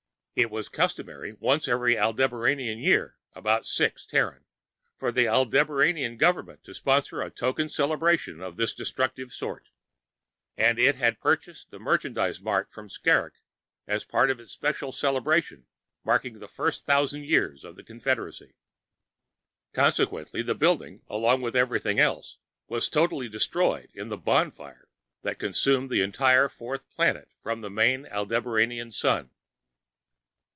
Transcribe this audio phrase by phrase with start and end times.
[0.33, 4.45] It was customary once every Aldebaranian year about six Terran
[4.97, 9.67] for the Aldebaranian government to sponsor a token celebration of this destructive sort,
[10.57, 13.33] and it had purchased the Merchandise Mart from Skrrgck
[13.85, 15.65] as part of its special celebration
[16.05, 18.55] marking the first thousand years of the Confederacy.
[19.73, 22.37] Consequently, the building, along with everything else,
[22.69, 24.87] was totally destroyed in the "bonfire"
[25.23, 29.29] that consumed the entire fourth planet from the main Aldebaranian sun.